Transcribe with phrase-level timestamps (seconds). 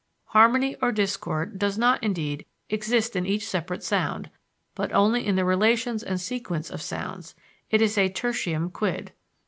[0.29, 4.31] Harmony or discord does not, indeed, exist in each separate sound,
[4.73, 7.35] but only in the relations and sequence of sounds
[7.69, 9.11] it is a tertium quid.